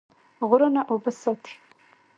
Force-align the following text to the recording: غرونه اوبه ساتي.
غرونه 0.49 0.81
اوبه 0.91 1.11
ساتي. 1.21 1.53